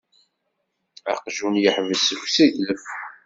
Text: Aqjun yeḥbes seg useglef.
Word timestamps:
Aqjun 1.13 1.53
yeḥbes 1.63 2.01
seg 2.07 2.19
useglef. 2.25 2.85